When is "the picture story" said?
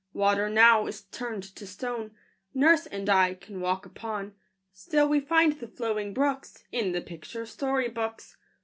6.91-7.87